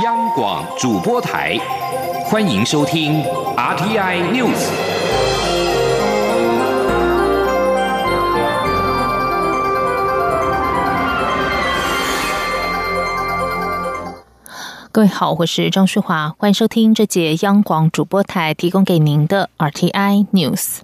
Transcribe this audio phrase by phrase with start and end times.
[0.00, 1.54] 央广主播台，
[2.24, 3.22] 欢迎收听
[3.54, 4.70] RTI News。
[14.90, 20.78] 各位好，我是张淑华，欢迎收听这节央广主播台提供给您的 RTI News。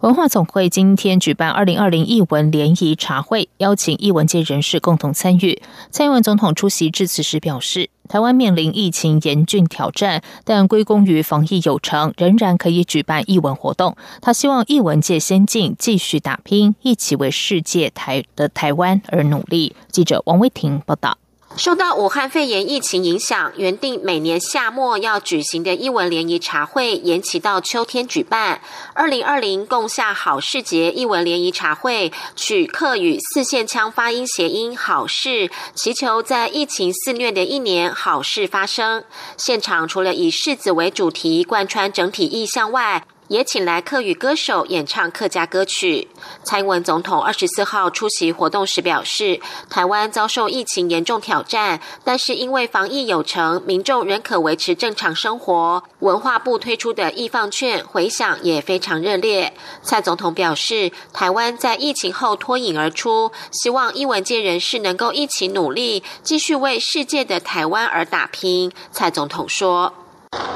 [0.00, 5.60] 文化总会今天举办二零二零艺文联谊茶会，邀请艺文界人士共同参与。
[5.90, 13.96] 蔡英文总统出席致辞时表示，台湾面临疫情严峻挑战，但归功于防疫有成，仍然可以举办艺文活动。
[14.20, 19.74] 他希望艺文界先进，继续打拼，一起为世界台的台湾而努力。
[19.90, 21.18] 记者王威婷报道。
[21.56, 28.60] 受到武汉肺炎疫情影响，原定每年夏末要举行的艺文联谊茶会延期到秋天举办。
[28.92, 39.02] 二零二零共下好事节艺文联谊茶会取客语四线腔发音谐音“好事”，祈求在疫情肆虐的一年好事发生。
[39.38, 46.08] 现场除了以柿子为主题贯穿整体意象外，也请来客语歌手演唱客家歌曲。
[46.42, 55.82] 蔡英文总统二十四号出席活动时表示，台湾遭受疫情严重挑战，但是因为防疫有成，民众仍可维持正常生活。
[56.00, 59.52] 文化部推出的易放券回响也非常热烈。
[59.82, 68.72] 蔡总统表示，台湾在疫情后脱颖而出，希望艺文界人士能够一起努力，继续为世界的台湾而打拼。
[68.92, 69.92] 蔡总统说。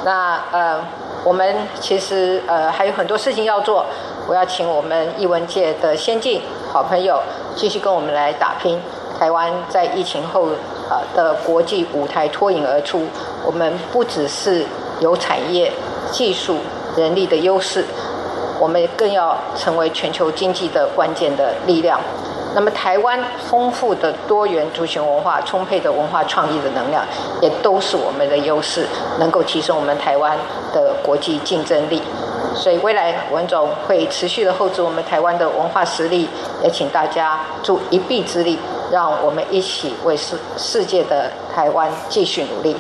[0.04, 0.84] 那呃，
[1.24, 3.86] 我们其实呃还有很多事情要做。
[4.28, 6.40] 我要请我们艺文界的先进
[6.72, 7.20] 好朋友
[7.56, 8.80] 继续跟我们来打拼。
[9.18, 10.48] 台湾在疫情后
[10.88, 13.06] 呃的国际舞台脱颖而出，
[13.44, 14.64] 我们不只是
[15.00, 15.70] 有产业、
[16.12, 16.58] 技术、
[16.96, 17.84] 人力的优势，
[18.60, 22.00] 我们更要成为全球经济的关键的力量。
[22.54, 27.04] 那么，台湾丰富的多元族群文化、充沛的文化创意的能量，
[27.40, 28.86] 也都是我们的优势，
[29.18, 30.36] 能够提升我们台湾
[30.72, 32.02] 的国际竞争力。
[32.54, 36.28] 所以，未来文总会持续的厚植我们台湾的文化实力，
[36.62, 38.58] 也请大家助一臂之力，
[38.90, 42.76] 让我们一起为世世界的台湾继续努力。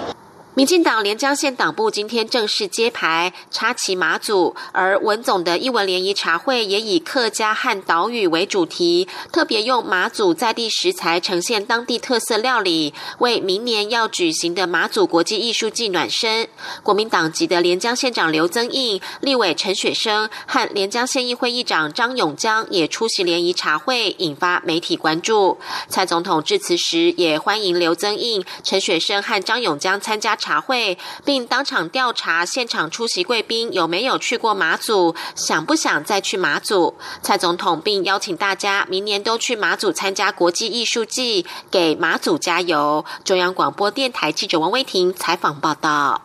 [0.56, 16.48] 民进党连江县党部今天正式揭牌插旗马祖，而文总的艺文联谊茶会也以客家和岛屿为主题，特别用马祖在地食材呈现当地特色料理，为明年要举行的马祖国际艺术季暖身。
[16.82, 25.58] 国民党籍的连江县长刘增印、立委陈雪生和连江县议会议长张永江也出席联谊茶会，引发媒体关注。
[25.88, 30.36] 蔡总统致辞时也欢迎刘增印、陈雪生和张永江参加。
[30.40, 36.96] 茶会，并当场调查现场出席贵宾有没有去过马祖，想不想再去马祖。
[37.22, 43.04] 蔡总统并邀请大家明年都去马祖参加国际艺术季，给马祖加油。
[43.22, 46.22] 中央广播电台记者王威婷采访报道。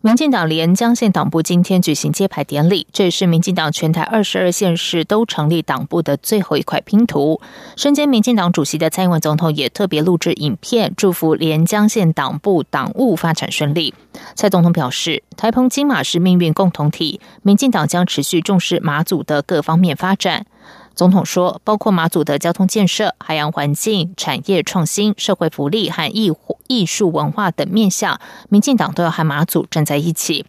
[0.00, 7.40] 民进党连江县党部今天举行揭牌典礼，这也是民进党全台二十二县市都成立党部的最后一块拼图。
[7.76, 13.92] 身兼民进党主席的蔡英文总统也特别录制影片，祝福连江县党部党务发展顺利。
[14.36, 20.46] 蔡总统表示，台澎金马是命运共同体，民进党将持续重视马祖的各方面发展。
[20.98, 26.32] 总统说，包括马祖的交通建设、海洋环境、产业创新、社会福利和艺
[26.66, 30.44] 艺术文化等面向，民进党都要和马祖站在一起。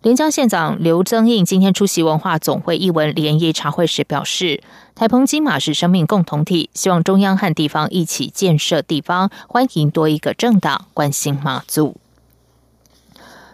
[0.00, 4.62] 连江县长刘增印今天出席文化总会艺文联谊茶会时表示，
[4.94, 11.99] 台澎金马是生命共同体，希望中央和地方一起建设地方，欢迎多一个政党关心马祖。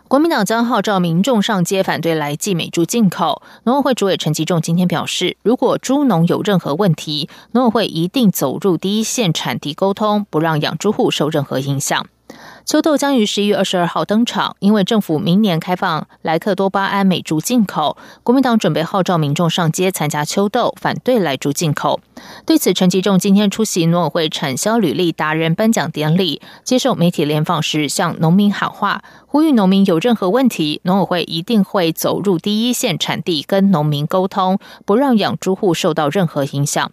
[0.08, 3.42] 国民党将号召民众上街反对来记美猪进口。
[3.64, 12.06] 农委会主委陈吉仲今天表示，如果猪农有任何问题，农委会一定走入第一线产地沟通，不让养猪户受任何影响。
[12.64, 22.00] 秋豆将于十一月二十二号登场，因为政府明年开放莱克多巴胺美猪进口，国民党准备号召民众上街参加秋豆，反对来猪进口。
[22.44, 29.02] 对此，陈吉仲今天出席农委会产销履历达人颁奖典礼，接受媒体联访时，向农民喊话，
[29.36, 36.90] 呼吁农民有任何问题，农委会一定会走入第一线产地跟农民沟通，不让养猪户受到任何影响。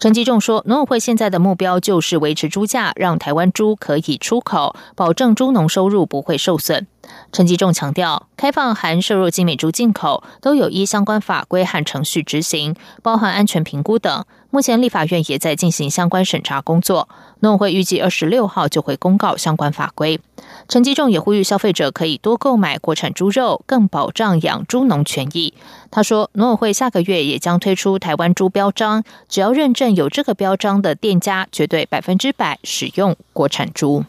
[0.00, 6.88] 陈吉仲说，农委会现在的目标就是维持猪价，让台湾猪可以出口，保证猪农收入不会受损。
[7.30, 12.74] 陈吉仲强调，开放含瘦肉精美猪进口，都有依相关法规和程序执行，
[13.04, 14.24] 包含安全评估等。
[14.50, 17.08] 目前立法院也在进行相关审查工作，
[17.40, 20.20] 农委会预计二十六号就会公告相关法规。
[20.68, 25.54] 陈吉仲也呼吁消费者可以多购买国产猪肉，更保障养猪农权益。
[25.90, 34.04] 他说，农委会下个月也将推出台湾猪标章，只要认证有这个标章的店家，绝对百分之百使用国产猪。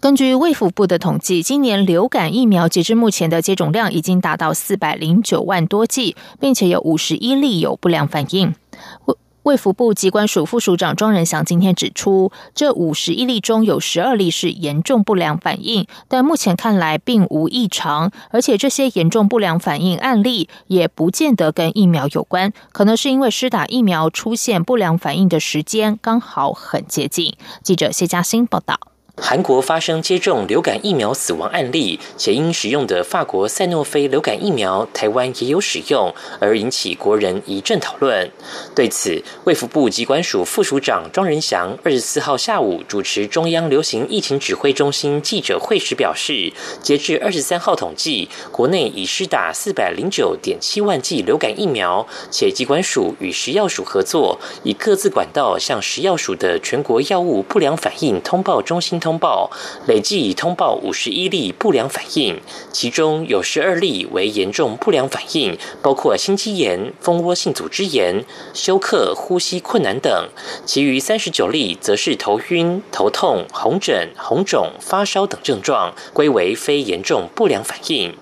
[0.00, 8.54] 根据卫福部的统计，今年流感疫苗截至目前的接种量已经达到四百零九万多剂，并且有五十一例有不良反应。
[9.48, 27.32] 卫福部机关署副署长庄仁祥今天指出，这五十一例中有十二例是严重不良反应，但目前看来并无异常，而且这些严重不良反应案例也不见得跟疫苗有关，可能是因为施打疫苗出现不良反应的时间刚好很接近。
[27.62, 28.97] 记者谢嘉欣报道。
[29.20, 38.30] 韩国发生接种流感疫苗死亡案例，且因使用的法国赛诺菲流感疫苗，台湾也有使用，而引起国人一阵讨论。
[38.74, 59.07] 对此，卫福部机关署副署长庄仁祥二十四号下午主持中央流行疫情指挥中心记者会时表示，截至二十三号统计，国内已施打四百零九点七万剂流感疫苗，且机关署与食药署合作，以各自管道向食药署的全国药物不良反应通报中心通。
[59.08, 59.50] 通报
[59.86, 70.28] 累计已通报五十一例不良反应，其中有十二例为严重不良反应，包括心肌炎、蜂窝性组织炎、休克、呼吸困难等；
[70.66, 78.14] 其余三十九例则是头晕、头痛、红疹、红肿、发烧等症状，归为非严重不良反应。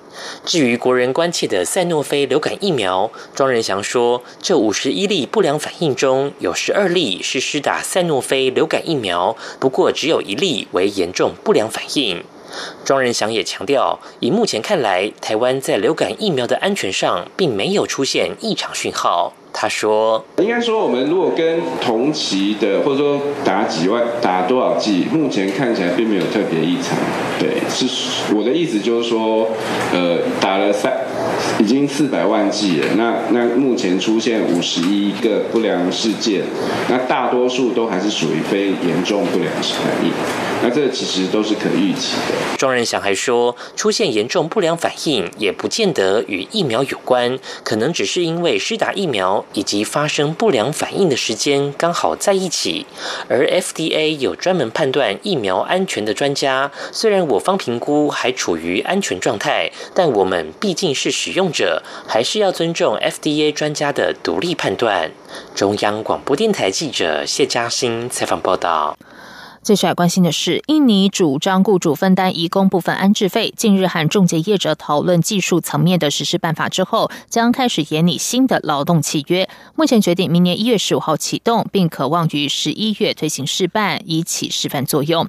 [0.45, 12.25] 至于国人关切的赛诺菲流感疫苗，庄仁祥说，这五十一例不良反应中有十二例是施打赛诺菲流感疫苗，不过只有一例为严重不良反应。
[12.85, 19.35] 庄仁祥也强调，以目前看来，台湾在流感疫苗的安全上并没有出现异常讯号。
[19.59, 26.99] 他说：“应该说，我们如果跟同期的，或者说打几万、打多少剂，目前看起来并没有特别异常。
[27.39, 29.49] 对，是我的意思就是说，
[29.95, 30.93] 呃，打了三，
[31.59, 32.87] 已经四百万剂了。
[32.99, 36.43] 那那目前出现五十一个不良事件，
[36.91, 40.13] 那大多数都还是属于非严重不良反应。
[40.63, 49.46] 那这其实都是可预期的。”庄仁祥还说，出现严重不良反应也不见得与疫苗有关，可能只是因为施打疫苗。
[49.53, 52.87] 以及发生不良反应的时间刚好在一起，
[53.29, 56.71] 而 FDA 有专门判断疫苗安全的专家。
[56.93, 65.11] 虽然我方评估还处于安全状态，但我们毕竟是使用者，还是要尊重 FDA 专家的独立判断。
[65.55, 68.97] 中央广播电台记者谢嘉欣采访报道。
[69.67, 73.53] 最需要关心的是，印尼主张雇主分担移工部分安置费。
[73.57, 79.49] 近日和中介业者讨论技术层面的实施办法之后，将开始研拟新的劳动契约。
[79.75, 85.29] 目前决定明年一月十五号启动，并渴望于十一月推行试办，以起示范作用。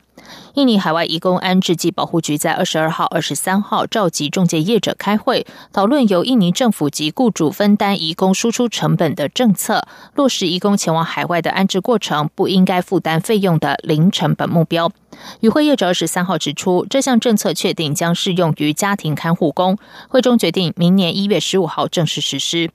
[0.55, 14.91] 印尼海外移工安置及保护局在二十二号、二十三号召集中介业者开会，讨论由印尼政府及雇主分担移工输出成本的政策，落实移工前往海外的安置过程不应该负担费用的零成本目标。
[15.39, 19.77] 与会业者二十三号指出，这项政策确定将适用于家庭看护工。
[20.09, 22.69] 会中决定明年一月十五号正式实施。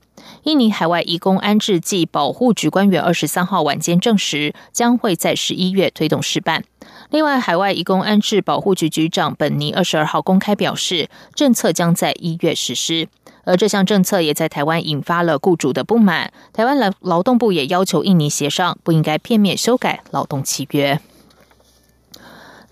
[0.45, 6.65] 印尼海外移工安置暨保护局官员二十三号晚间证实，将会在十一月推动试办。
[7.13, 13.07] 另外，海外移工安置保护局局长本尼二十二号公开表示，政策将在一月实施。
[13.45, 16.33] 而这项政策也在台湾引发了雇主的不满。
[16.55, 20.99] 台湾劳劳动部也要求印尼协商，不应该片面修改劳动契约。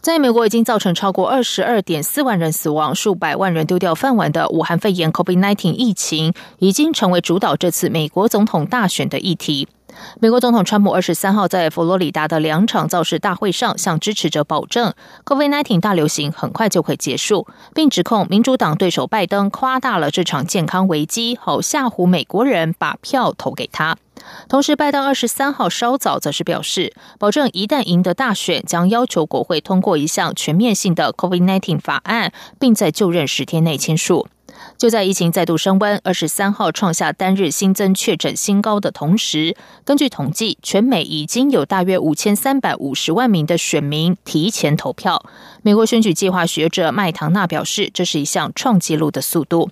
[0.01, 9.69] 在美国已经造成超过二十二点四万人死亡、数百万人丢掉饭碗的武汉肺炎 （COVID-19） 疫情，已经成为主导这次美国总统大选的议题。
[10.19, 14.95] 美国总统川普二十三号在佛罗里达的两场造势大会上，向支持者保证
[15.27, 23.99] ，COVID-19 大流行很快就会结束，并指控民主党对手拜登夸大了这场健康危机，好吓唬美国人把票投给他。
[24.49, 34.27] 同时，拜登二十三号稍早则是表示，保证一旦赢得大选，将要求国会通过一项全面性的 COVID-19 法案，并在就任十天内签署。
[34.77, 45.25] 就在疫情再度升温，二十三号创下单日新增确诊新高的同时，根据统计，全美已经有大约五千三百五十万名的选民提前投票。
[45.63, 49.71] 美国选举计划学者麦唐纳表示，这是一项创纪录的速度。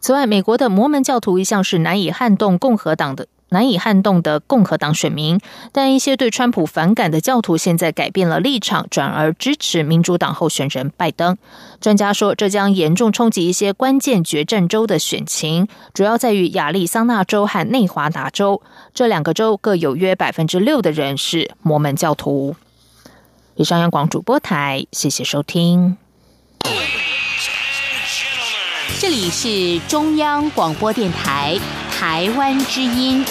[0.00, 3.26] 此外，美国的摩门教徒一向是难以撼动共和党的。
[3.50, 5.40] 难以撼动的共和党选民，
[5.72, 11.36] 但一些对川普反感的教徒现在改变了立场，转而支持民主党候选人拜登。
[11.80, 18.60] 专家说，这将严重冲击一些关键决战州的选情，主要在于亚利桑那州和内华达州
[18.92, 22.56] 这两个州各有约百分之六的人是摩门教徒。
[23.54, 25.96] 以上央广主播台，谢谢收听。
[29.00, 31.58] 这里是中央广播电台。
[31.98, 33.24] 台湾之音。